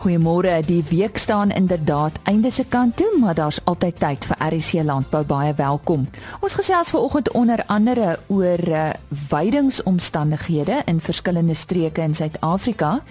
[0.00, 0.62] Goeiemôre.
[0.64, 5.20] Die week staan inderdaad einde se kant toe, maar daar's altyd tyd vir RC Landbou.
[5.28, 6.06] Baie welkom.
[6.40, 8.86] Ons gesels vanoggend onder andere oor uh,
[9.28, 13.02] weidingsomstandighede in verskillende streke in Suid-Afrika.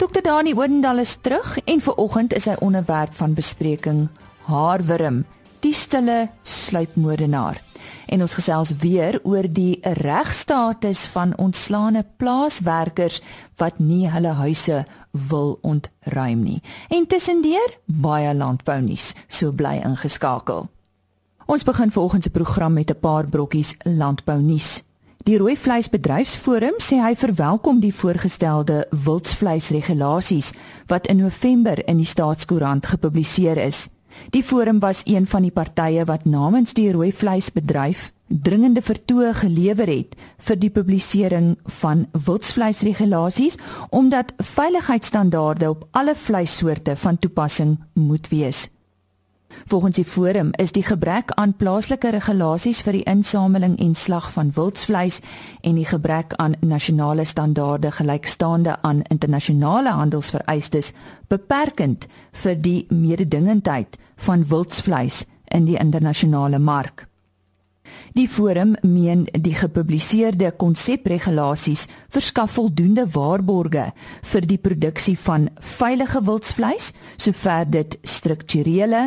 [0.00, 0.22] Dr.
[0.24, 4.06] Dani Oendal is terug en vanoggend is hy onderwerp van bespreking
[4.48, 5.26] haarwurm,
[5.60, 7.60] die stille sluipmoordenaar
[8.08, 13.20] en ons gesels weer oor die regstatus van ontslaane plaaswerkers
[13.60, 14.84] wat nie hulle huise
[15.28, 16.60] wil ontruim nie.
[16.88, 20.68] En tussendeur baie landbou nuus, so bly ingeskakel.
[21.48, 24.82] Ons begin vanoggend se program met 'n paar brokkies landbou nuus.
[25.24, 30.52] Die rooi vleisbedryfsforum sê hy verwelkom die voorgestelde wildsvleisregulasies
[30.86, 33.88] wat in November in die staatskoerant gepubliseer is.
[34.30, 39.88] Die forum was een van die partye wat namens die rooi vleisbedryf dringende vertoë gelewer
[39.88, 40.16] het
[40.48, 43.56] vir die publisering van wildsvleisregulasies
[43.90, 48.68] omdat veiligheidsstandaarde op alle vleissoorte van toepassing moet wees.
[49.66, 54.52] Volgens die forum is die gebrek aan plaaslike regulasies vir die insameling en slag van
[54.54, 55.20] wildsvleis
[55.60, 60.92] en die gebrek aan nasionale standaarde gelykstaande aan internasionale handelsvereistes
[61.28, 67.07] beperkend vir die mededingendheid van wildsvleis in die internasionale mark.
[68.18, 73.84] Die forum meen die gepubliseerde konsepregulasies verskaf voldoende waarborge
[74.32, 75.46] vir die produksie van
[75.78, 79.04] veilige wildsvleis sover dit strukturele,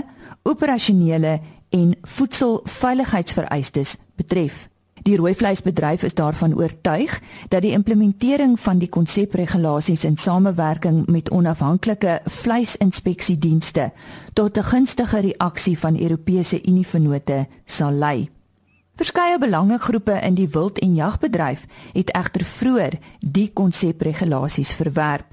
[0.48, 1.36] operasionele
[1.76, 4.70] en voedselveiligheidsvereistes betref.
[5.04, 11.36] Die rooi vleisbedryf is daarvan oortuig dat die implementering van die konsepregulasies in samewerking met
[11.36, 13.92] onafhanklike vleisinspeksiedienste
[14.34, 18.30] tot 'n gunstige reaksie van Europese Unievennote sal lei.
[18.96, 25.26] Verskeie belangegroepe in die wild- en jagbedryf het egter vroeër die konsepregulasies verwerp.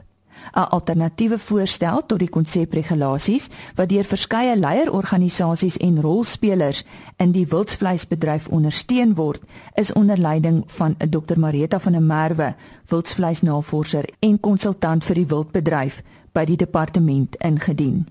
[0.55, 6.85] 'n Alternatiewe voorstel tot die konsepregulasies wat deur verskeie leierorganisasies en rolspelers
[7.17, 9.43] in die wildsvleisbedryf ondersteun word,
[9.75, 12.55] is onder leiding van Dr Marita van der Merwe,
[12.87, 16.03] wildsvleisnavorser en konsultant vir die wildbedryf
[16.33, 18.07] by die departement ingedien.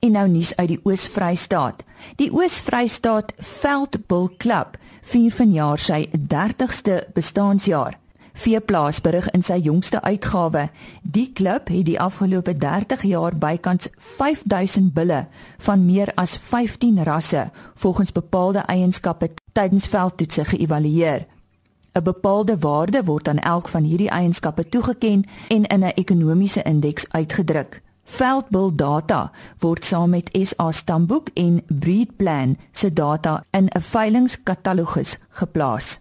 [0.00, 1.84] En nou nuus uit die Oos-Vrystaat.
[2.16, 7.98] Die Oos-Vrystaat Veldbul Klub vier vanjaar sy 30ste bestaanjaar.
[8.32, 10.68] Veeplaas berig in sy jongste uitgawe,
[11.02, 15.26] die klub het die afgelope 30 jaar bykans 5000 bulle
[15.66, 21.26] van meer as 15 rasse volgens bepaalde eienskappe tydens veldtoetse geëvalueer.
[21.92, 27.06] 'n Bepaalde waarde word aan elk van hierdie eienskappe toegeken en in 'n ekonomiese indeks
[27.10, 27.82] uitgedruk.
[28.04, 35.18] Veldbul data word saam met SA stamboek en breed plan se data in 'n veilingskatalogus
[35.28, 36.00] geplaas.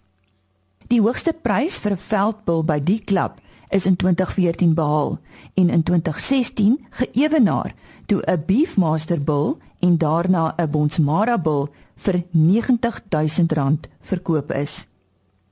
[0.88, 5.20] Die hoogste prys vir 'n veldbul by die klub is in 2014 behaal
[5.54, 7.74] en in 2016 geëwenaar
[8.06, 14.88] toe 'n beefmaster bul en daarna 'n bonsmara bul vir R90000 verkoop is.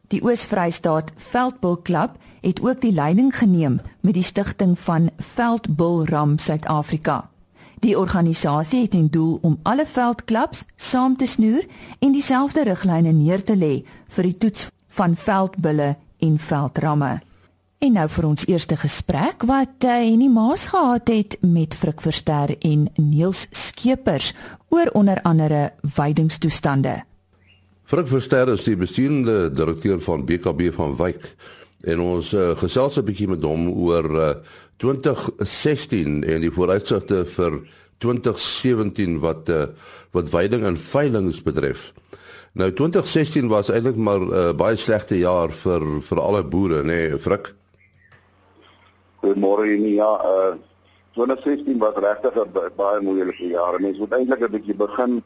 [0.07, 6.37] Die Oos-Vrystaat Veldbul Klub het ook die leiding geneem met die stigting van Veldbul Ram
[6.37, 7.29] Suid-Afrika.
[7.79, 11.65] Die organisasie het 'n doel om alle veldklubs saam te snoer
[11.99, 17.21] en dieselfde riglyne neer te lê vir die toets van veldbulle en veldramme.
[17.77, 22.57] En nou vir ons eerste gesprek wat uh, Henny Maas gehad het met Frik Verster
[22.59, 24.33] en Niels Skeepers
[24.69, 27.03] oor onder andere veidingstoestande.
[27.87, 31.23] Frik Verster is die bestuurende direkteur van BKB van Wyk
[31.87, 34.25] en ons uh, gesels 'n bietjie met hom oor uh,
[34.83, 37.55] 2016 en die vooruitsigte vir
[38.03, 39.61] 2017 wat uh,
[40.11, 41.93] wat veiding en veilinge betref.
[42.59, 47.07] Nou 2016 was eintlik maar 'n uh, baie slegte jaar vir vir alle boere, nê,
[47.07, 47.53] nee, Frik.
[49.23, 50.59] Goeiemôre ja, uh
[51.15, 53.79] 2016 was regtig 'n baie moeilike jaar.
[53.79, 55.23] Mense moet eintlik 'n bietjie begin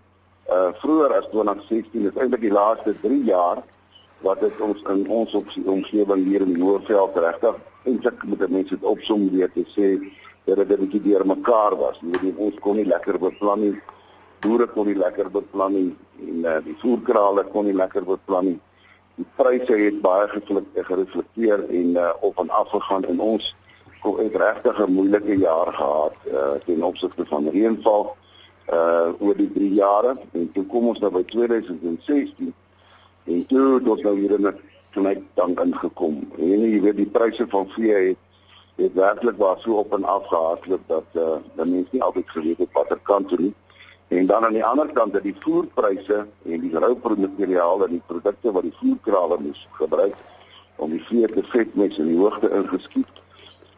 [0.49, 3.63] uh vroeër as 2016 is eintlik die laaste 3 jaar
[4.21, 5.35] wat dit ons in ons
[5.65, 7.55] omgewing hier in die Noordveld regtig
[7.85, 9.87] eintlik met mense dit opsom weer te sê
[10.45, 11.97] dat dit 'n bietjie deurmekaar was.
[12.01, 13.81] Jy weet ons kon nie lekker beplan nie.
[14.39, 15.95] Boere kon nie lekker beplan nie
[16.27, 18.59] en uh, die voerkrale kon nie lekker beplan nie.
[19.15, 20.27] Die pryse het baie
[20.75, 23.55] gereflekteer en uh, op en af gegaan en ons
[24.01, 28.15] het regtig 'n moeilike jaar gehad uh, ten opsigte van reënval
[28.69, 32.53] uh oor die 3 jare en toe kom ons nou by 2016
[33.23, 34.59] en toe het ons nou hier in 'n
[34.91, 36.21] klein dank ingekom.
[36.37, 38.17] En jy weet die pryse van vee het
[38.75, 42.57] het werklik waar so op en af gehardloop dat uh dat mense nie altyd geweet
[42.57, 43.53] het watter kant toe nie.
[44.07, 48.51] En dan aan die ander kant dat die voerpryse en die roupromateriaal en die produkte
[48.51, 50.15] wat die voerkrale moes gebruik
[50.75, 53.21] om die vee te vet mes in die hoogte ingeskiet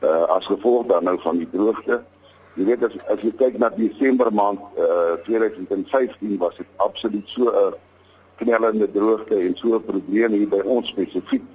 [0.02, 2.04] uh, as gevolg dan nou van die droogte.
[2.54, 7.50] Jy weet as as jy kyk na Desember maand uh, 2015 was dit absoluut so
[7.50, 7.74] 'n
[8.38, 11.48] knellende droogte en so 'n probleem hier by ons spesifiek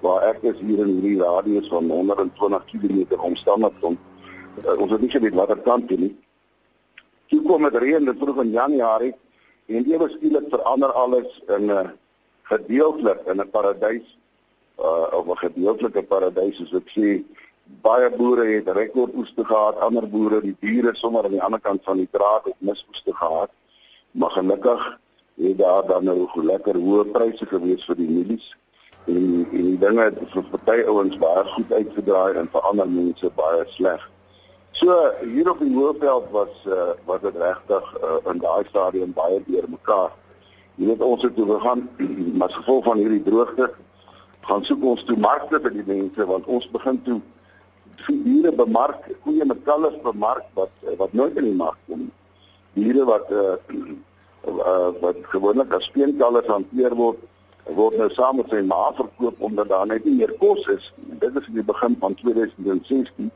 [0.00, 3.98] waar ek is hier in hierdie radius van 120 km omstandig kom.
[4.62, 6.14] Uh, ons het nie geweet watter kant toe nie.
[7.26, 9.14] Toe kom dit reën dit vroeg in Januarie
[9.66, 11.90] en ewe skielik verander alles in 'n uh,
[12.42, 14.06] gedeeltelik in 'n paradys
[14.78, 17.24] uh, of 'n gedeeltelike paradys soos ek sê
[17.82, 21.96] baie boere het rekordoeste gehad, ander boere, die diere sommer aan die ander kant van
[22.02, 23.50] die draad het misoeste gehad.
[24.10, 24.98] Maar gelukkig
[25.36, 28.54] het daar dan nou lekker hoë pryse gewees vir die mielies
[29.06, 33.64] en en dinge het vir party ouens baie goed uitgedraai en vir ander mense baie
[33.74, 34.02] sleg.
[34.72, 39.42] So hier op die Hoëveld was uh, was dit regtig uh, in daai stadium baie
[39.46, 40.10] deurmekaar.
[40.76, 41.86] Jy weet ons het toe gegaan
[42.36, 43.70] maar as gevolg van hierdie droogte
[44.48, 47.20] gaan soek ons toe markte vir die mense want ons begin toe
[48.06, 52.10] diere bemark, koeie met kalvers bemark wat wat nooit in die mark kom.
[52.74, 53.56] Diere wat uh,
[55.04, 57.18] wat gewoonlik as speenkalvers hanteer word,
[57.74, 60.92] word nou saam met sy ma verkoop omdat daar net nie meer kos is.
[61.22, 63.30] Dit is in die begin van 2016.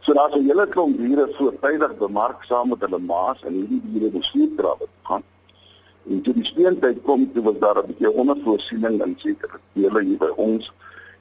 [0.00, 4.10] So daar's 'n hele klomp diere voortydig bemark saam met hulle ma's en hierdie diere
[4.10, 5.22] bestuur krawe gaan.
[6.08, 10.18] En toe die speentyd kom, toe was daar 'n bietjie ondervoorsiening in sekere dele hier
[10.18, 10.72] by ons.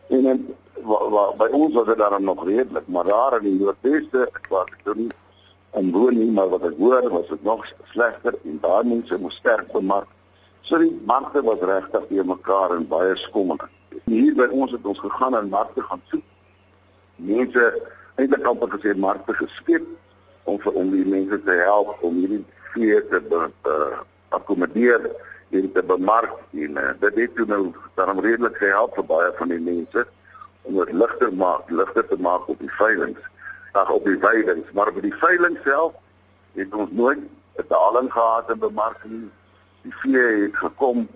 [0.10, 3.60] En en wa, wa, by ons was dit dan nog redelik, maar daar in die
[3.60, 5.10] noordweste, was ek nie
[5.78, 9.36] in woon nie, maar wat ek hoor was dit nog slegter en daar mense moes
[9.36, 10.08] sterk bemark.
[10.62, 13.64] So die markte was regtig te mekaar en baie skommend.
[14.06, 16.26] Hier by ons het ons gegaan en markte gaan soek.
[17.16, 17.68] Mense
[18.18, 19.86] eintlik amper gesê markte geskep
[20.50, 22.44] om vir om die mense te help om hierdie
[22.74, 24.02] vee te uh,
[24.36, 25.10] akkommodeer
[25.56, 27.62] en te bemark en uh, dit het toe nou
[28.00, 30.06] daarom redelik gehelp vir baie van die mense
[30.68, 33.16] om dit ligter maak, ligter te maak op die veiling,
[33.72, 35.96] ag op die veilings, maar by die veiling self
[36.58, 37.24] het ons nooit
[37.58, 39.30] 'n daling gehad in bemarking.
[39.82, 41.08] Die vee het gekom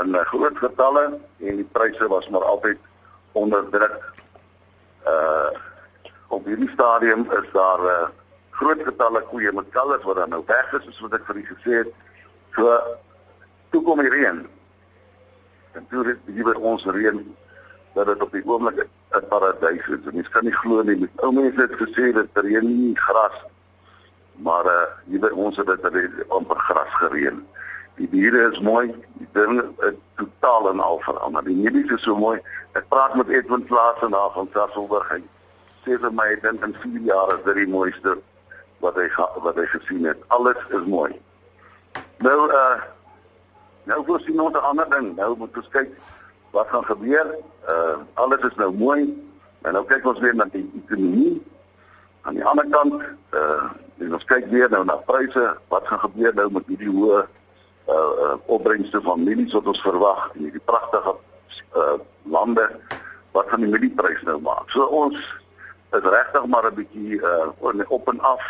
[0.00, 2.78] in groot getalle en die pryse was maar altyd
[3.32, 4.12] onder druk.
[5.06, 5.50] Uh
[6.28, 8.08] op hierdie stadium is daar uh,
[8.50, 11.44] groot getalle koeie met kalvers wat dan nou weg is, soos wat ek vir u
[11.44, 11.92] gesê het.
[12.52, 12.74] So
[13.70, 14.42] toe kom die reën.
[15.72, 17.22] En toe het hier by ons reën
[17.94, 20.12] dat dit op die oomblik 'n paradys is.
[20.12, 21.10] Mens kan nie glo nie.
[21.16, 23.36] Ou mense het gesê dit reën nie gras.
[24.36, 27.46] Maar uh hier by ons het dit amper gras gereën.
[27.94, 31.44] Die diere is mooi, die dinge is totaal en al verander.
[31.44, 32.38] Die mediese is so mooi.
[32.72, 35.08] Ek praat met Edwin Plaas en daar van Sasselburg.
[35.08, 35.22] Hy
[35.84, 38.18] sê vir my ek dink in 4 jaar is dit die mooiste
[38.84, 39.08] wat hy
[39.42, 40.22] wat hy gesien het.
[40.28, 41.10] Alles is mooi.
[42.22, 42.78] Nou uh
[43.88, 45.16] nou voorsien ons 'n ander ding.
[45.16, 45.90] Nou moet ons kyk
[46.58, 47.26] wat gaan gebeur.
[47.68, 49.02] Uh alles is nou mooi.
[49.62, 51.38] En nou kyk ons weer na die ekonomie.
[52.26, 53.02] Aan die ander kant,
[53.38, 55.44] uh ons kyk weer nou na pryse.
[55.72, 60.30] Wat gaan gebeur nou met hierdie hoë uh, uh opbrengste van mielies wat ons verwag
[60.34, 61.14] in hierdie pragtige
[61.78, 61.98] uh
[62.36, 62.66] lande?
[63.36, 64.66] Wat gaan die mielieprys nou maak?
[64.74, 65.18] So ons
[65.96, 68.42] is regtig maar 'n bietjie uh op en af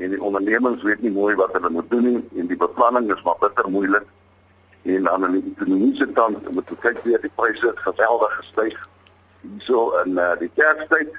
[0.00, 3.22] en die ondernemings weet nie mooi wat hulle moet doen nie en die beplanning is
[3.22, 4.06] maar bitter moeilik
[4.82, 8.88] en aan die ekonomiese kant moet ons kyk weer die pryse het geweldig gestyg
[9.40, 11.16] hierso in uh, die kerstyd.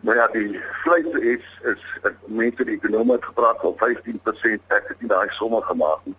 [0.00, 1.82] Maar ja die vleis is is
[2.26, 6.16] mense die ekonomie het gepraat van 15% ek het nie daai somme gemaak nie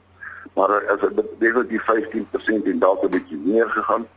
[0.54, 4.08] maar as dit bedoel die 15% en dalk 'n bietjie meer gegaan.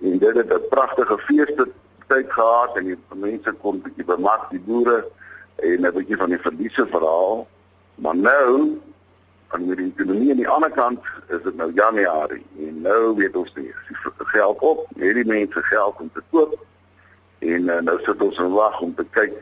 [0.00, 1.68] En dit het 'n pragtige feeste
[2.06, 5.10] tyd gehad en die mense kon bietjie bemark die boere
[5.56, 7.48] en 'n bietjie van die verliese verhaal.
[7.94, 8.80] Maar nou
[9.48, 13.52] aan die ekonomie aan die ander kant is dit nou Januarie en nou weet ons
[13.56, 16.54] nie die geld op, hierdie mense geld om te koop
[17.38, 19.34] en uh, nou sit ons en wag om te kyk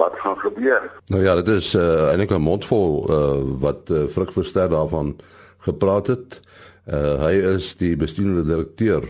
[0.00, 0.86] wat gaan gebeur.
[1.12, 5.16] Nou ja, dit is uh, eintlik 'n mondvol uh, wat uh, Frik Verster daarvan
[5.58, 6.40] gepraat het.
[6.86, 9.04] Uh, hy is die bestuurende direkteur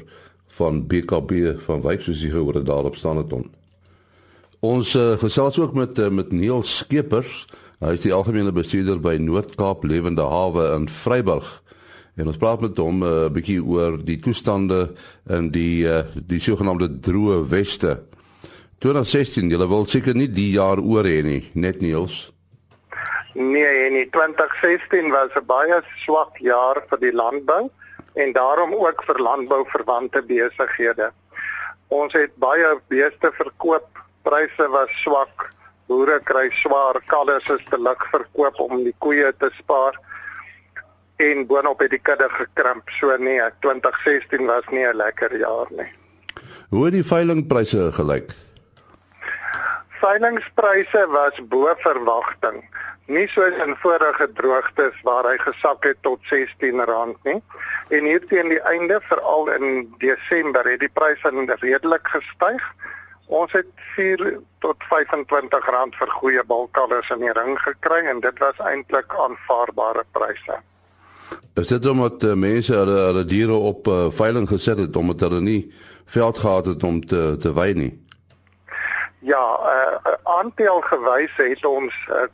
[0.58, 3.46] van BKB van Wyk soos jy gehoor het daarop staan het hom.
[4.60, 7.46] Ons uh, gesels ook met uh, met Neil Skeepers.
[7.80, 11.46] Hy is die algemene bestuurder by Noord-Kaap Lewende Hawe in Vryburg.
[12.20, 14.92] En ons praat met hom 'n uh, eh, bietjie oor die toestande
[15.24, 18.02] in die uh, die sogenaamde droë weste.
[18.84, 22.32] 2016, julle wil seker nie die jaar oor hê nie, net Niels.
[23.32, 27.70] Nee, nee, 2016 was 'n baie swak jaar vir die landbou
[28.12, 31.12] en daarom ook vir landbouverwante besighede.
[31.88, 33.88] Ons het baie beeste verkoop
[34.22, 35.48] pryse was swak.
[35.90, 39.96] Boere kry swaar kalvers is te lig verkoop om die koeie te spaar.
[41.18, 42.92] En boonop het die kudde gekrimp.
[42.98, 45.90] So nee, 2016 was nie 'n lekker jaar nie.
[46.70, 48.30] Hoe het die veilingpryse gelyk?
[50.00, 52.62] Veilingspryse was bo verwagting.
[53.06, 57.42] Nie soos in vorige droogtes waar hy gesak het tot R16 nie.
[57.88, 62.62] En hier teen die einde, veral in Desember, het die pryse redelik gestyg.
[63.30, 68.42] Ons het 4 tot 25 rand vir goeie balkalvers in die ring gekry en dit
[68.42, 70.56] was eintlik aanvaarbare pryse.
[71.54, 75.40] Is dit omdat uh, mense hulle hulle diere op uh, veiling gesit het omdat hulle
[75.46, 75.60] nie
[76.10, 77.92] veld gehad het om te te wei nie?
[79.22, 79.44] Ja,
[79.74, 82.26] uh, aantal gewys het ons uh,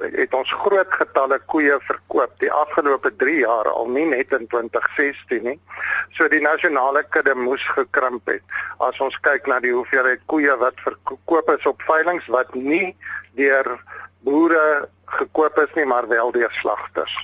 [0.00, 5.44] het ons groot getalle koeie verkoop die afgelope 3 jaar al nie net in 2016
[5.44, 5.58] nie.
[6.16, 8.42] So die nasionale kudde moes gekrimp het.
[8.78, 12.96] As ons kyk na die hoeveelheid koeie wat verkoop is op veilinge wat nie
[13.38, 13.76] deur
[14.24, 17.14] boere gekoop is nie, maar wel deur slagters.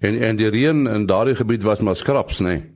[0.00, 2.58] En en die reën in daardie gebied was maar skraps, nê?
[2.58, 2.66] Nee?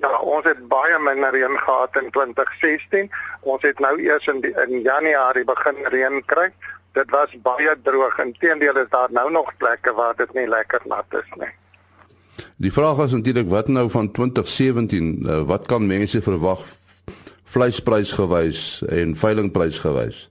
[0.00, 3.10] Ja, ons het baie minder reën gehad in 2016.
[3.40, 6.48] Ons het nou eers in die, in Januarie begin reën kry.
[6.92, 8.18] Dit was baie droog.
[8.18, 11.52] Inteendeel is daar nou nog plekke waar dit nie lekker nat is nie.
[12.56, 16.64] Die vraag is natuurlik wat nou van 2017, uh, eh, wat kan mense verwag
[17.44, 20.30] vleisprys gewys en veilingprys gewys?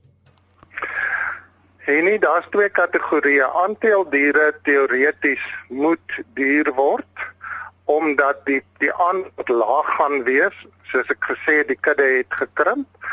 [1.89, 3.47] En nie daar's twee kategorieë.
[3.63, 7.27] Aantal diere teoreties moet duur word
[7.89, 10.57] omdat die die aanbod laag gaan wees,
[10.91, 13.09] soos ek gesê die kudde het gekrimp.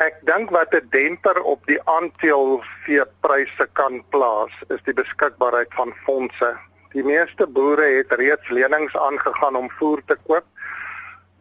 [0.00, 5.92] Ek dink wat 'n demper op die aantal veepryse kan plaas, is die beskikbaarheid van
[6.04, 6.56] fondse.
[6.94, 10.46] Die meeste boere het reeds lenings aangegaan om voer te koop.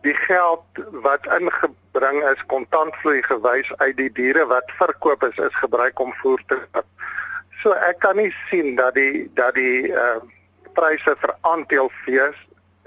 [0.01, 5.99] Die geld wat ingebring is kontantvloei gewys uit die diere wat verkoop is, is gebruik
[5.99, 6.85] om voer te koop.
[7.61, 10.19] So ek kan nie sien dat die dat die uh
[10.73, 12.27] pryse vir aanteelvee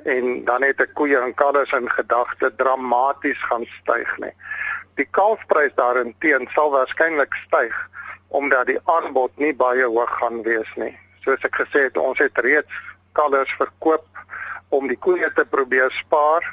[0.04, 4.32] en dan het ek koeie en kalvers in gedagte dramaties gaan styg nie.
[5.00, 7.76] Die kalfprys daarteen sal waarskynlik styg
[8.28, 10.92] omdat die aanbod nie baie hoog gaan wees nie.
[11.24, 12.80] Soos ek gesê het, ons het reeds
[13.12, 14.06] kalvers verkoop
[14.72, 16.46] om die koeie te probeer spaar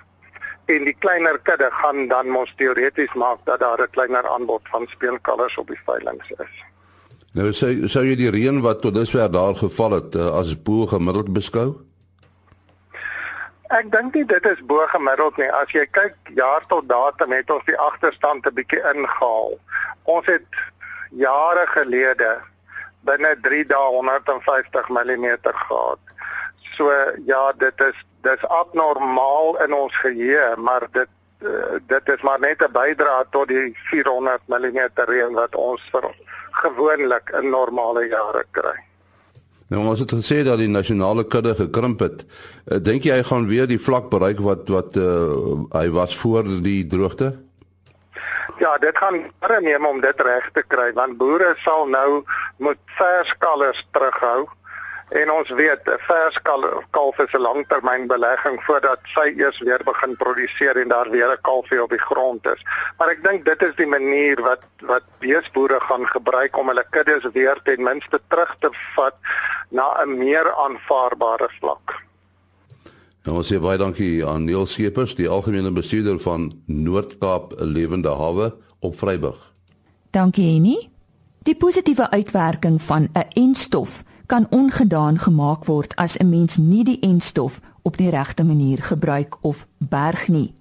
[0.70, 4.88] en die kleiner kudde gaan dan mos teoreties maak dat daar 'n kleiner aanbod van
[4.88, 6.56] speelkalvers op die veilinge is.
[7.34, 10.86] Nou sê sou jy die reën wat tot dusver daar geval het uh, as bo
[10.86, 11.89] gemiddeld beskou?
[13.70, 15.50] Ek dink nie dit is bo gemiddeld nie.
[15.54, 19.60] As jy kyk jaar tot datum het ons die agterstand 'n bietjie ingehaal.
[20.04, 20.48] Ons het
[21.12, 22.32] jare gelede
[23.06, 26.02] binne 3 dae 150 mm gehad.
[26.74, 26.90] So
[27.26, 31.10] ja, dit is dis abnormaal in ons geheue, maar dit
[31.46, 36.10] uh, dit is maar net 'n bydra tot die 400 mm reën wat ons vir
[36.52, 38.89] gewoonlik in normale jare kry.
[39.70, 42.26] Nou ons het gesê dat die nasionale kudde gekrimp het.
[42.66, 46.50] Uh, Dink jy hy gaan weer die vlak bereik wat wat uh, hy was voor
[46.66, 47.36] die droogte?
[48.60, 52.24] Ja, dit gaan baie neem om dit reg te kry want boere sal nou
[52.58, 54.48] moet verskalers terughou
[55.10, 56.42] En ons weet 'n vers
[56.92, 61.84] kalf is 'n langtermynbelegging voordat sy eers weer begin produseer en daar weer 'n kalfie
[61.84, 62.62] op die grond is.
[62.98, 67.32] Maar ek dink dit is die manier wat wat beesboere gaan gebruik om hulle kuddes
[67.34, 69.16] weer ten minste terug te vat
[69.70, 72.08] na 'n meer aanvaarbare vlak.
[73.24, 78.56] Nou ons sê baie dankie aan Neil Skeepers, die algemene bestuurder van Noord-Kaap Lewende Hawe
[78.80, 79.54] op Vryburg.
[80.12, 80.90] Dankie Annie.
[81.44, 87.00] Die positiewe uitwerking van 'n enstof kan ongedaan gemaak word as 'n mens nie die
[87.00, 90.54] enstof op die regte manier gebruik of berg nie.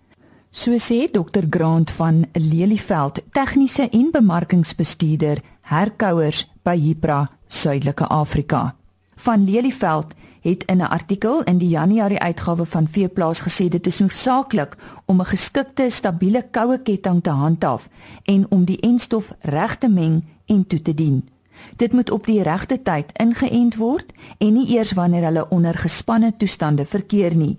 [0.50, 8.74] So sê Dr Grant van Lelieveld, tegniese en bemarkingsbestuurder herkouers by Hypra Suidelike Afrika.
[9.14, 13.98] Van Lelieveld het in 'n artikel in die Januarie uitgawe van Veeplaas gesê dit is
[13.98, 17.88] noodsaaklik om 'n geskikte stabiele koue ketting te handhaaf
[18.24, 21.28] en om die enstof reg te meng en toe te dien.
[21.76, 26.32] Dit moet op die regte tyd ingeënt word en nie eers wanneer hulle onder gespanne
[26.36, 27.58] toestande verkeer nie.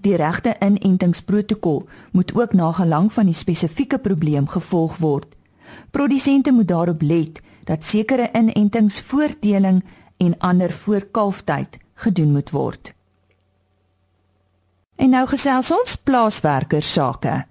[0.00, 5.30] Die regte inentingsprotokol moet ook na gelang van die spesifieke probleem gevolg word.
[5.90, 9.84] Produsente moet daarop let dat sekere inentings voor teeling
[10.16, 12.92] en ander voor kalftyd gedoen moet word.
[14.96, 17.44] En nou gesels ons plaaswerkers sake.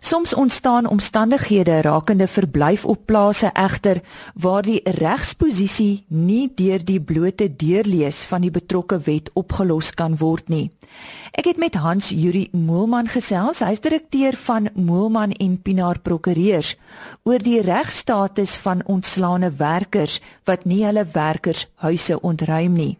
[0.00, 4.00] Soms ontstaan omstandighede rakende verblyf op plase egter
[4.34, 10.48] waar die regsposisie nie deur die blote deurlees van die betrokke wet opgelos kan word
[10.48, 10.70] nie.
[11.32, 16.76] Ek het met Hans Juri Moelman gesels, hy's direkteur van Moelman en Pinaar Prokureurs
[17.24, 22.94] oor die regstatus van ontslaane werkers wat nie hulle werkers huise ontruim nie.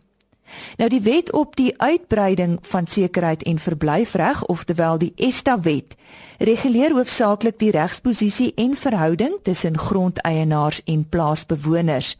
[0.76, 5.94] Nou die wet op die uitbreiding van sekerheid en verblyfreg, oftewel die ESTA wet,
[6.38, 12.16] reguleer hoofsaaklik die regsposisie en verhouding tussen grondeienaars en plaasbewoners.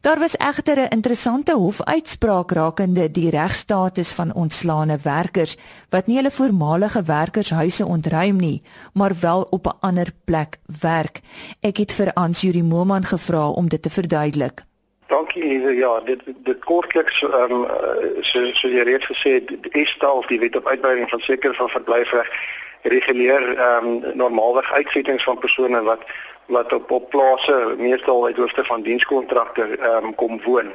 [0.00, 5.56] Daar was egter 'n interessante hofuitspraak rakende die regstatus van ontslaane werkers
[5.88, 8.62] wat nie hulle voormalige werkershuise ontruim nie,
[8.92, 11.20] maar wel op 'n ander plek werk.
[11.60, 14.64] Ek het vir Ansjuri Moman gevra om dit te verduidelik.
[15.10, 15.60] Dankie.
[15.60, 17.66] Ja, dit dit kortliks ehm um,
[18.22, 22.28] so jy reeds gesê die ESTA of die wet op uitbreiding van seker van verblyfreg
[22.82, 26.04] reguleer ehm um, normaalweg uitsettings van persone wat
[26.46, 30.70] wat op op plase meestal uit hoofde van dienskontrakte ehm um, kom woon.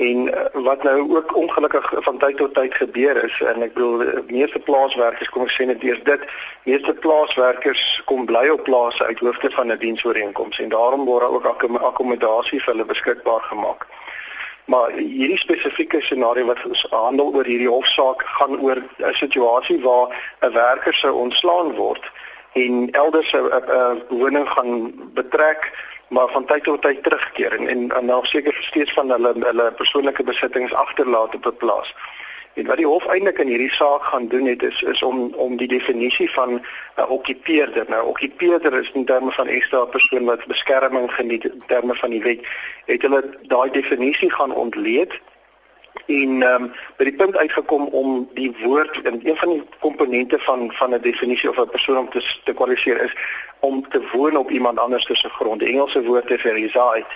[0.00, 3.98] En uh, wat nou ook ongelukkig van tyd tot tyd gebeur is en ek bedoel
[4.28, 6.22] die meeste plaaswerkers kom ek sê net eers dit
[6.64, 11.36] meeste plaaswerkers kom bly op plase uit hoofde van 'n diensooreenkoms en daarom word daar
[11.36, 13.86] ook akkommodasie vir hulle beskikbaar gemaak.
[14.72, 20.08] Maar hierdie spesifieke scenario wat ons handel oor hierdie hofsaak gaan oor 'n situasie waar
[20.40, 22.10] 'n werker sou ontslaan word
[22.52, 25.72] en elders 'n woning gaan betrek
[26.10, 29.72] maar van tyd tot tyd terugkeer en en, en nou seker steeds van hulle hulle
[29.72, 31.94] persoonlike besittings agterlaat op 'n plaas.
[32.54, 35.56] En wat die hof eintlik in hierdie saak gaan doen het is is om om
[35.56, 36.62] die definisie van 'n
[36.98, 37.84] uh, okkupeerder.
[37.88, 42.22] Nou okkupeerder is in terme van ekstra persoon wat beskerming geniet in terme van die
[42.22, 42.46] wet.
[42.86, 45.20] Het hulle daai definisie gaan ontleed
[46.06, 50.38] en ehm um, by die punt uitgekom om die woord in een van die komponente
[50.38, 53.14] van van 'n definisie of 'n persoon om te te kwalifiseer is
[53.60, 55.60] om te woon op iemand anders se grond.
[55.60, 57.06] Die Engelse woord is reside.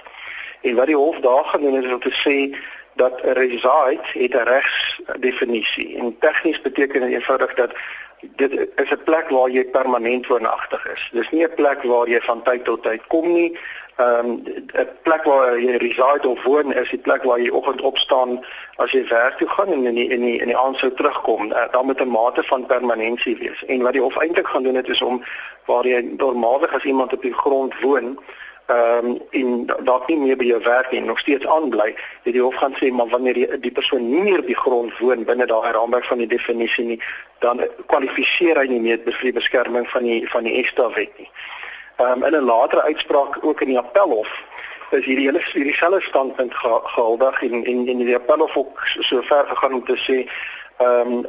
[0.60, 2.58] En wat die hof daar gaan doen is om te sê
[2.94, 5.96] dat reside het 'n regsdefinisie.
[5.96, 7.72] En tegnies beteken dit eenvoudig dat
[8.20, 11.08] dit is 'n plek waar jy permanent woonagtig is.
[11.12, 13.58] Dis nie 'n plek waar jy van tyd tot tyd kom nie.
[13.96, 14.42] Ehm um,
[14.74, 18.44] 'n plek waar jy reside of woon is die plek waar jy oggend opstaan
[18.76, 21.52] as jy werk toe gaan en in die in die in die aand sou terugkom.
[21.52, 23.64] Uh, dan met 'n mate van permanensie wees.
[23.64, 25.22] En wat die hof eintlik gaan doen het is om
[25.66, 28.18] waar jy normaalweg as iemand op die grond woon
[28.66, 32.42] ehm um, en dalk nie meer by jou werk nie nog steeds aanbly dat die
[32.42, 35.46] hof gaan sê maar wanneer die, die persoon nie meer op die grond woon binne
[35.46, 37.00] daai raamwerk van die definisie nie
[37.38, 41.28] dan kwalifiseer hy nie meer vir die beskerming van die van die ESTA wet nie.
[41.96, 44.42] Ehm um, in 'n latere uitspraak ook in die appelhof
[44.90, 49.46] is hierdie hele hierdie selfe standpunt gehuldig en en en die appelhof ook so ver
[49.46, 50.16] gegaan om te sê
[50.76, 51.26] ehm um,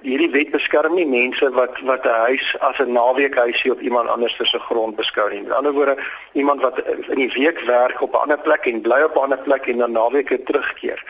[0.00, 4.36] hierdie wet beskerm nie mense wat wat 'n huis as 'n naweekhuisie op iemand anders
[4.36, 5.42] se grond beskou nie.
[5.42, 5.96] Met ander woorde,
[6.32, 9.38] iemand wat in die week werk op 'n ander plek en bly op 'n ander
[9.38, 11.04] plek en dan naweke terugkeer.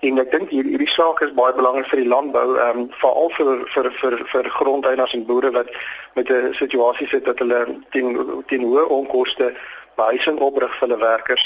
[0.00, 3.28] En ek dink hier hierdie saak is baie belangrik vir die landbou, ehm um, veral
[3.36, 5.68] vir vir vir vir grondeienaars en boere wat
[6.16, 7.60] met 'n situasie sit dat hulle
[7.90, 9.52] teen teen hoë onkoste
[9.96, 11.44] behuising oprig vir hulle werkers.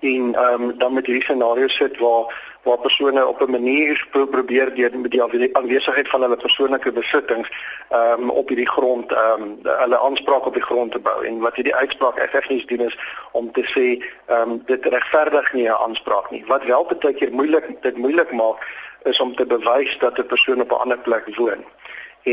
[0.00, 2.30] En ehm um, dan met hierdie scenario sit waar
[2.62, 7.48] waar persone op 'n manier probeer deur met die aanwesigheid van hulle persoonlike besittings
[7.88, 11.24] ehm um, op hierdie grond ehm um, hulle aanspraak op die grond te bou.
[11.24, 12.98] En wat hierdie uitspraak effektief doen is
[13.32, 13.86] om te sê
[14.26, 16.44] ehm um, dit regverdig nie 'n aanspraak nie.
[16.46, 18.66] Wat wel baie keer moeilik dit moeilik maak
[19.02, 21.64] is om te bewys dat 'n persoon op 'n ander plek woon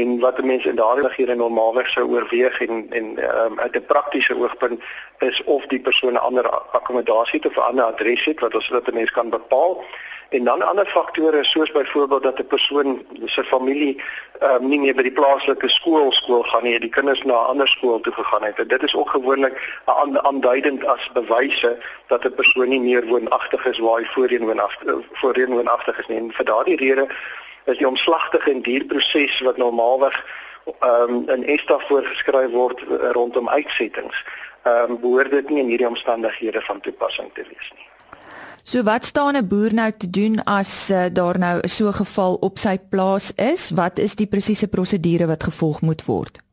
[0.02, 3.06] en wat mense in daardie regering normaalweg sou oorweeg en en
[3.44, 4.82] um, uit 'n praktiese oogpunt
[5.20, 8.70] is of die persoon 'n ander akkommodasie het of 'n ander adres het wat ons
[8.70, 9.84] dit 'n mens kan bepaal
[10.30, 14.04] en dan ander faktore soos byvoorbeeld dat 'n persoon se familie
[14.42, 17.68] um, nie meer by die plaaslike skool skool gaan nie, die kinders na 'n ander
[17.68, 18.60] skool toe gegaan het.
[18.60, 19.82] En dit is ook gewoonlik
[20.22, 21.78] aanduidend as bewyse
[22.08, 26.18] dat 'n persoon nie meer woonagtig is waar hy voorheen woonagtig voorheen woonagtig is nie.
[26.18, 27.08] En vir daardie rede
[27.66, 30.18] is die omslagtige en duur proses wat normaalweg
[30.80, 34.26] ehm um, in ESTA voorgeskryf word uh, rondom uitsettings.
[34.64, 37.88] Ehm um, behoort dit nie in hierdie omstandighede van toepassing te wees nie.
[38.64, 42.34] So wat staan 'n boer nou te doen as uh, daar nou so 'n geval
[42.36, 43.70] op sy plaas is?
[43.70, 46.45] Wat is die presiese prosedure wat gevolg moet word?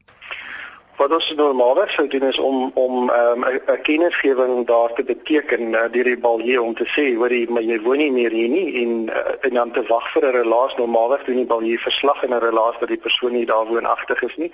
[0.96, 5.60] Wat ons normaalweg sou doen is om om ehm, 'n um, kennisgewing daar te beteken
[5.60, 8.48] uh, deur die balje om te sê hoor jy maar jy woon nie meer hier
[8.48, 10.76] nie en uh, en dan te wag vir 'n relaas.
[10.76, 14.36] Normaalweg doen die balje verslag in 'n relaas dat die persoon nie daar woonagtig is
[14.36, 14.52] nie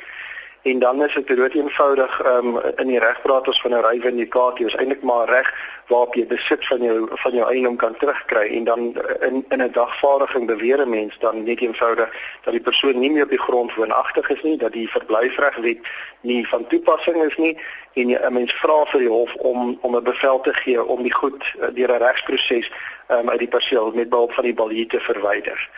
[0.69, 4.77] en dan is dit dood eenvoudig um, in die regpraat ons van 'n ryvindikasie is
[4.77, 5.49] eintlik maar reg
[5.89, 8.47] waarop jy besit van jou van jou eiendom kan terugkry.
[8.57, 8.81] En dan
[9.21, 12.09] in in 'n dagvaardiging beweer 'n mens dan net eenvoudig
[12.45, 15.79] dat die persoon nie meer op die grond woonagtig is nie dat die verblyfregwet
[16.21, 17.59] nie van toepassing is nie.
[17.93, 21.15] En 'n mens vra vir die hof om om 'n bevel te gee om die
[21.15, 22.71] goed eh, deur 'n regsproses
[23.09, 25.69] um, uit die perseel met behulp van die balie te verwyder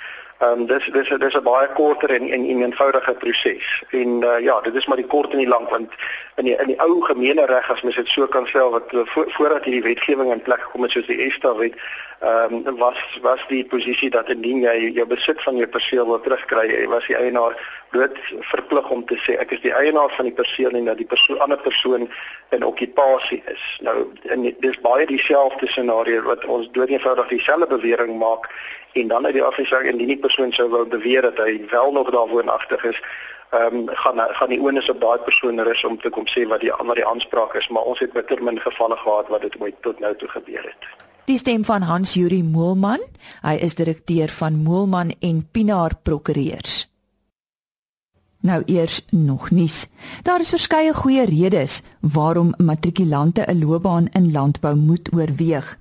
[0.41, 3.83] Ehm um, dis dis dis 'n baie korter en en, en eenvoudige proses.
[3.91, 5.93] En uh, ja, dit is maar die kort en die lank want
[6.37, 9.01] in die in die ou gemene reg as mens dit so kan stel wat uh,
[9.05, 11.77] vo, voordat hierdie wetgewing in plek gekom het soos die ESTA wet,
[12.21, 16.21] ehm um, was was die posisie dat indien jy jou besit van jou perseel wil
[16.21, 20.39] terugkry, was die eienaar dood verplig om te sê ek is die eienaar van die
[20.41, 22.09] perseel en dat die persoon ander persoon
[22.51, 23.65] in okkupasie is.
[23.81, 28.49] Nou in dis baie dieselfde scenario wat ons dood eenvoudig dieselfde bewering maak
[28.93, 32.11] en dan uit die afsig indien die persoon sou wou beweer dat hy wel nog
[32.11, 33.03] daar woonagtig is,
[33.51, 36.61] ehm um, gaan gaan die onus op daai persoon rus om te kom sê wat
[36.61, 39.83] die wat die aanspraak is, maar ons het bitter min gevalle gehad wat dit ooit
[39.83, 40.87] tot nou toe gebeur het.
[41.25, 43.03] Die stem van Hans Juri Moelman,
[43.43, 46.91] hy is direkteur van Moelman en Pinaar Prokureurs.
[48.41, 49.89] Nou eers nog nuus.
[50.23, 55.79] Daar is verskeie goeie redes waarom matrikulante 'n loopbaan in landbou moet oorweeg.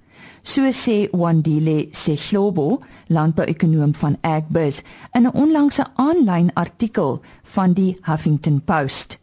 [0.50, 4.82] So sê Wandile Sehlobo, landbouekonoom van Agbiz,
[5.14, 9.20] in 'n onlangse aanlyn artikel van die Huffington Post.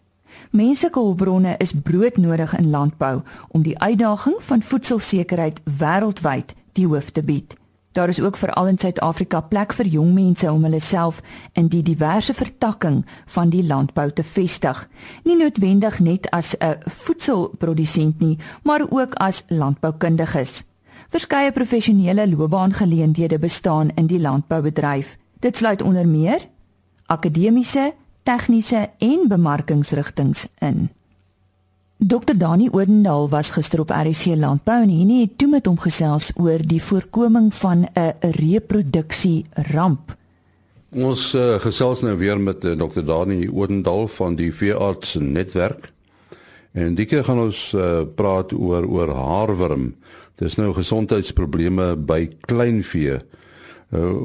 [0.51, 7.23] Menslike hulpbronne is broodnodig in landbou om die uitdaging van voedselsekerheid wêreldwyd die hoof te
[7.23, 7.55] bied.
[7.93, 11.83] Daar is ook veral in Suid-Afrika plek vir jong mense om hulle self in die
[11.83, 14.89] diverse vertakking van die landbou te vestig,
[15.25, 20.65] nie noodwendig net as 'n voedselprodusent nie, maar ook as landboukundiges.
[21.09, 25.17] Verskeie professionele loopbaangeleenthede bestaan in die landboubedryf.
[25.41, 26.49] Dit sluit onder meer
[27.07, 27.93] akademiese,
[28.23, 30.89] tegniese en bemarkingsrigtinge in.
[31.97, 36.33] Dr Dani Odendaal was gister op RC Landbou en hy het toe met hom gesels
[36.37, 40.17] oor die voorkoming van 'n reproduksie ramp.
[40.93, 45.93] Ons uh, gesels nou weer met uh, Dr Dani Odendaal van die Veearts Netwerk.
[46.73, 49.95] En die keer gaan ons uh, praat oor oor haarwurm.
[50.37, 53.21] Dis nou gesondheidsprobleme by kleinvee.
[53.95, 54.23] Uh,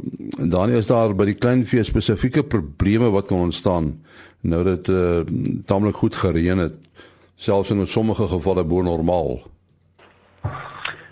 [0.52, 3.94] dan is daar by die kleinvee spesifieke probleme wat kan ontstaan
[4.42, 5.22] nou dat uh,
[5.70, 6.74] tamelik goed gereën het,
[7.36, 9.38] selfs in sommige gevalle bo normaal.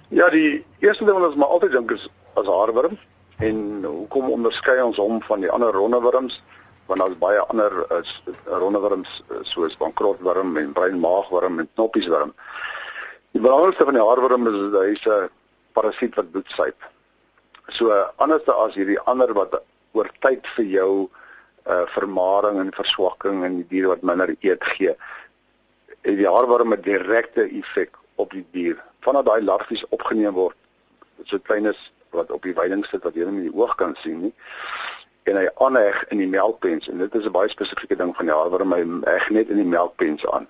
[0.10, 2.98] Ja, die eerste ding wat ons maar altyd dink is as haarwurm
[3.38, 6.42] en hoekom onderskei ons hom van die ander rondewurms?
[6.90, 8.00] want daar's baie ander uh,
[8.46, 12.34] rondewurms uh, soos bankrotwurm en breinmaagwurm en knoppieswurm.
[13.32, 15.30] Die belangrikste van die haarwurm is dat hy's 'n
[15.74, 16.80] parasiet wat bloed suip.
[17.70, 19.62] So anders as hierdie ander wat
[19.92, 21.10] oor tyd vir jou
[21.65, 24.96] uh vermaring en verswakking en die dier wat minder eet gee,
[26.02, 28.78] het die haarwurm 'n direkte effek op die dier.
[29.02, 30.58] Vanaf daai larfies opgeneem word,
[31.26, 33.96] so klein is wat op die veiding sit wat jy nie met die oog kan
[34.02, 34.34] sien nie
[35.30, 38.36] en hy aanheg in die melkpens en dit is 'n baie spesifieke ding van die
[38.36, 40.48] haarworm hy heg net in die melkpens aan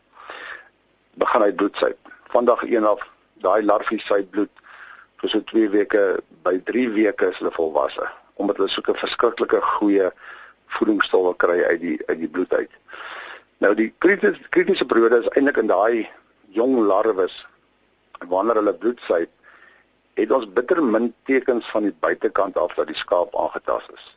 [1.24, 3.06] begin hy bloed suip van dag 1 af
[3.46, 4.64] daai larwie suip bloed
[5.22, 6.04] vir so 2 weke
[6.48, 8.10] by 3 weke is hulle volwasse
[8.42, 10.12] omdat hulle soek 'n verskriklike goeie
[10.78, 12.72] voedingsstowwe kry uit die uit die bloed uit
[13.66, 16.10] nou die kritiese kritiese periode is eintlik in daai
[16.60, 17.46] jong larwes
[18.28, 19.30] wanneer hulle bloed suip
[20.20, 24.16] het ons bitter min tekens van die buitekant af dat die skaap aangetast is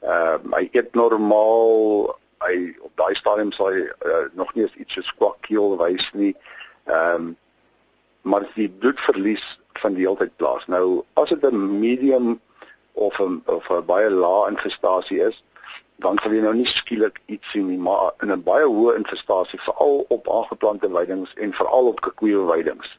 [0.00, 2.16] Ehm uh, hy eet normaal.
[2.40, 6.06] Hy op daai stadium sal hy uh, nog nie eens iets so skwak keel wys
[6.16, 6.32] nie.
[6.90, 7.36] Ehm um,
[8.22, 9.44] maar die bloedverlies
[9.80, 10.66] van die hele tyd plaas.
[10.66, 12.40] Nou as dit 'n medium
[12.92, 15.42] of 'n of 'n baie lae infestasie is,
[15.96, 19.60] dan sal jy nou nie skielik iets sien nie, maar in 'n baie hoë infestasie,
[19.60, 22.98] veral op aangeplante weidings en veral op koeie weidings,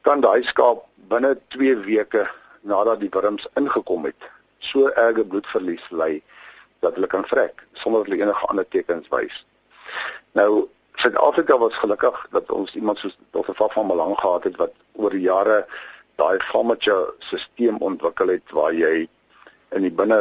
[0.00, 4.22] kan daai skaap binne 2 weke nadat die wurms ingekom het,
[4.58, 6.22] so erge bloedverlies ly
[6.80, 9.46] dat hulle kan vrek sonder dat hulle enige ander tekens wys.
[10.32, 13.54] Nou Suid-Afrika was gelukkig dat ons iemand soos Dr.
[13.54, 15.66] Faf van Belang gehad het wat oor die jare
[16.20, 19.08] daai farmacia stelsel ontwikkel het waar jy
[19.72, 20.20] in die binne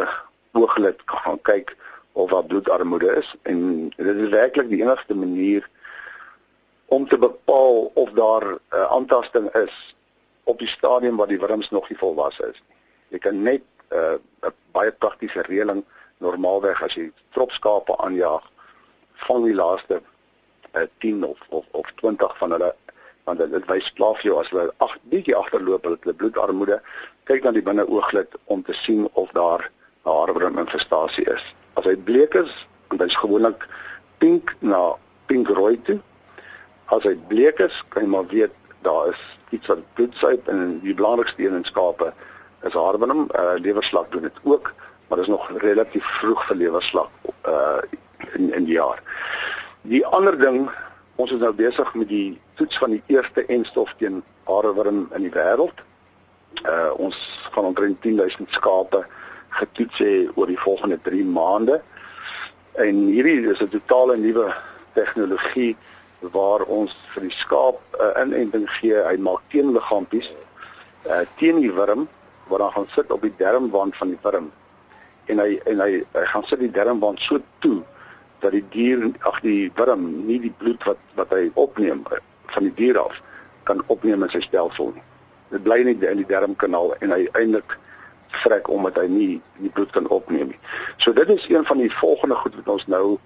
[0.58, 1.76] ooglid kan kyk
[2.14, 5.68] of daar bloedarmoede is en dit is werklik die enigste manier
[6.92, 9.96] om te bepaal of daar 'n uh, aantasting is
[10.44, 12.78] op die stadium waar die wurms nog nie volwasse is nie.
[13.10, 14.16] Jy kan net uh,
[14.48, 15.84] 'n baie praktiese reëling
[16.18, 18.44] normaalweg as jy tropskape aanjaag
[19.28, 20.02] van die laaste
[20.74, 22.74] uh, 10 of, of of 20 van hulle
[23.24, 26.80] want dit, dit wys klaar vir jou as hulle ag bietjie agterloop hulle het bloedarmoede.
[27.30, 29.70] Kyk dan die binne ooglid om te sien of daar
[30.06, 31.44] 'n haarwurm infestasie is.
[31.74, 32.52] As hy bleek is
[32.90, 33.68] dan is gewoonlik
[34.18, 36.00] pink na pink rooi toe.
[36.86, 40.94] As hy bleek is kan jy maar weet daar is iets wat bloedsuip en die
[40.94, 42.14] belangrikste een in skape
[42.64, 44.74] is haarwurm uh, lewerslag doen dit ook
[45.08, 47.10] maar dit is nog relatief vroeg vir lewerslag
[47.46, 47.82] uh
[48.34, 49.02] in in die jaar.
[49.82, 50.68] Die ander ding
[51.18, 55.34] ons is nou besig met die toets van die eerste enstof teen haarwurm in die
[55.34, 55.82] wêreld.
[56.62, 57.18] Uh ons
[57.56, 59.02] gaan omtrent 10000 skape
[59.58, 61.80] getoets hê oor die volgende 3 maande.
[62.78, 64.54] En hierdie is 'n totale nuwe
[64.94, 65.76] tegnologie
[66.20, 68.94] waar ons vir die skaap 'n uh, inenting gee.
[68.94, 70.30] Hy maak teenliggaampies
[71.10, 72.08] uh teen die wurm
[72.48, 74.52] wat dan gaan sit op die dermwand van die wurm.
[75.26, 77.82] En hy en hy, hy gaan sit die dermwand so toe
[78.42, 82.20] dat die dier ag die wurm nie die bloed wat wat hy opneem uh,
[82.54, 83.22] van die dier af
[83.70, 85.04] kan opneem in sy stelsel nie.
[85.52, 87.78] Dit bly net in die dermkanaal en hy eintlik
[88.42, 90.62] vrek omdat hy nie die bloed kan opneem nie.
[90.98, 93.18] So dit is een van die volgende goed wat ons nou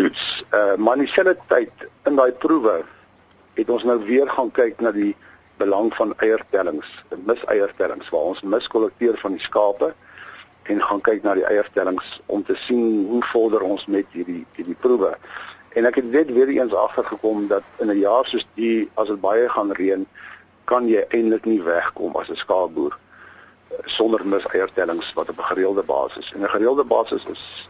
[0.00, 0.44] toets.
[0.50, 2.82] Uh maar in dieselfde tyd in daai proewe
[3.54, 5.12] het ons nou weer gaan kyk na die
[5.60, 6.88] belang van eiertellings,
[7.28, 9.92] miseiertellings waar ons miskolekteer van die skape
[10.62, 14.78] en gaan kyk na die eiertellings om te sien hoe vorder ons met hierdie hierdie
[14.80, 15.14] proewe.
[15.72, 19.20] En ek het net weer eens agtergekom dat in 'n jaar soos die as dit
[19.20, 20.06] baie gaan reën,
[20.64, 22.98] kan jy eintlik nie wegkom as 'n skaapboer
[23.70, 26.32] eh, sonder miseiertellings wat op 'n gereelde basis.
[26.32, 27.68] En 'n gereelde basis is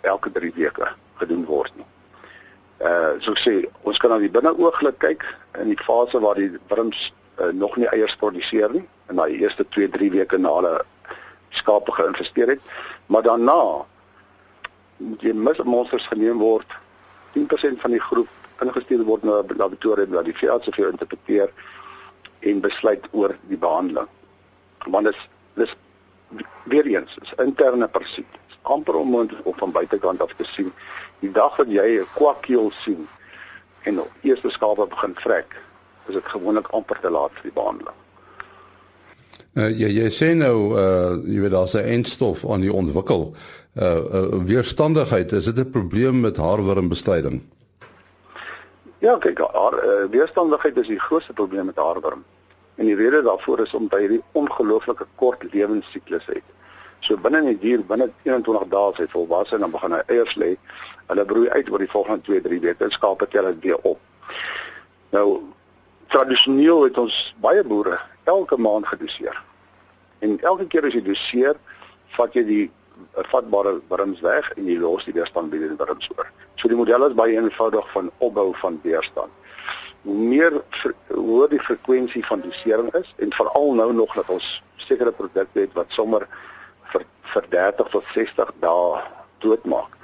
[0.00, 1.86] elke 3 weke gedoen word nie.
[2.78, 5.24] Uh so sê ons kan aan die binneooglik kyk
[5.58, 9.66] in die fase waar die wurms uh, nog nie eiers produseer nie in daai eerste
[9.68, 10.84] 2, 3 weke na hulle
[11.48, 12.60] skape geïnvesteer het,
[13.06, 13.86] maar daarna
[14.96, 16.76] moet jy mis monsters geneem word
[17.36, 18.28] 10% van die groep
[18.64, 21.50] ingestuur word na 'n laboratorium waar die veearts vir jou interpreteer
[22.40, 24.08] en besluit oor die behandeling.
[24.86, 25.74] Want dit is dis
[26.64, 28.26] weer eens is interne persoon
[28.62, 30.72] amper onmoontlik om van buitekant af te sien.
[31.18, 33.08] Die dag wat jy 'n kwakkeel sien
[33.82, 35.56] en die eerste skape begin vrek,
[36.06, 37.96] is dit gewoonlik amper te laat vir die behandeling.
[39.56, 43.34] Uh, jy jy sê nou uh jy weet daar's 'n eindstof aan die ontwikkel.
[43.74, 47.40] Uh, uh weerstandigheid, is dit 'n probleem met haarwormbestryding?
[48.98, 52.24] Ja, kyk, haar uh, weerstandigheid is die grootste probleem met haarworm.
[52.74, 56.44] En die rede daarvoor is omdat hy hierdie ongelooflike kort lewensiklus het.
[57.00, 60.34] So binne 'n dier binne 21 dae as hy volwasse en dan begin hy eiers
[60.34, 60.56] lê.
[61.06, 62.90] Hulle broei uit oor die volgende 2-3 weke.
[62.90, 63.98] Skape tel dit weer op.
[65.10, 65.42] Nou
[66.08, 69.36] tradisioneel het ons baie boere elke maand gedoseer.
[70.18, 71.56] En elke keer as jy doseer,
[72.16, 72.66] vat jy die
[73.30, 76.30] vatbare wurms weg en jy los die weerstandbiedende wurms oor.
[76.60, 79.32] So die model is baie eenvoudig van opbou van weerstand.
[80.02, 80.56] Hoe meer
[81.14, 84.48] hoe die frekwensie van dosering is en veral nou nog dat ons
[84.88, 86.26] sekere produkte het wat sommer
[86.92, 89.02] vir vir 30 tot 60 dae
[89.44, 89.94] doodmaak.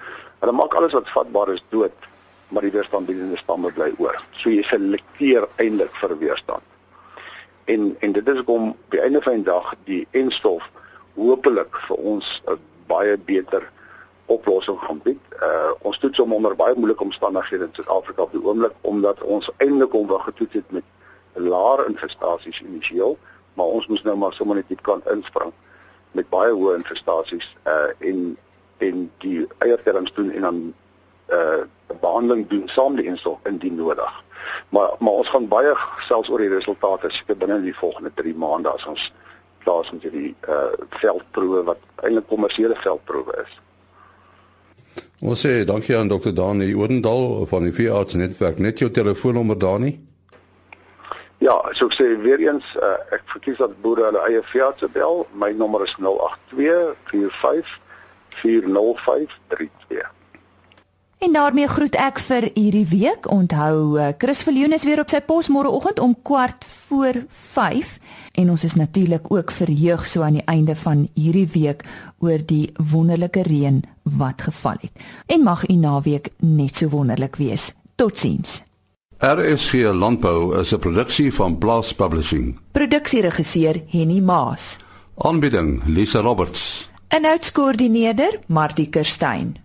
[0.43, 2.11] Hulle maak alles wat vatbaar is dood,
[2.53, 4.19] maar die weerstandbiedende stamme bly oor.
[4.37, 6.74] So jy selekteer eintlik vir weerstand.
[7.65, 10.71] En en dit is kom by einde van die dag die enstof
[11.15, 13.71] hopelik vir ons 'n baie beter
[14.27, 15.21] oplossing gaan bied.
[15.43, 19.51] Uh ons toets hom onder baie moeilike omstandighede in Suid-Afrika op die oomblik omdat ons
[19.57, 20.85] eintlik hom wou getoets het met
[21.33, 23.19] laer infestasies initieel,
[23.55, 25.53] maar ons moes nou maar sommer net die kant inspring
[26.13, 28.37] met baie hoë infestasies uh en
[28.79, 30.75] en die eiertellings doen en dan
[31.33, 31.65] uh
[32.01, 34.23] behandeling doen saam die insel indien nodig.
[34.69, 35.75] Maar maar ons gaan baie
[36.09, 39.13] selfs oor die resultate seker binne die volgende 3 maande as ons
[39.65, 43.61] klaar is met die uh veldproewe wat eintlik kommersiële veldproewe is.
[45.25, 46.35] Ons sê dankie aan Dr.
[46.37, 48.59] Dani Oudendal van die Veearts Netwerk.
[48.59, 49.95] Net jou telefoonnommer Dani.
[51.39, 55.27] Ja, so ek sê weer eens, uh, ek verkies dat boere hulle eie veearts bel.
[55.33, 57.81] My nommer is 082 45
[58.43, 60.05] 40532.
[61.25, 63.31] En daarmee groet ek vir hierdie week.
[63.33, 67.99] Onthou, eh, Chris Viljoen is weer op sy pos môreoggend om kwart voor 5
[68.33, 71.85] en ons is natuurlik ook verheug so aan die einde van hierdie week
[72.19, 74.93] oor die wonderlike reën wat geval het.
[75.27, 77.73] En mag u naweek net so wonderlik wees.
[77.95, 78.63] Totsiens.
[79.19, 82.59] RSG Landbou is 'n produksie van Blast Publishing.
[82.73, 84.79] Produksieregisseur Henny Maas.
[85.17, 86.91] Aanbieding Lisa Roberts.
[87.09, 89.64] En uitskoördineerder Martie Kerstyn.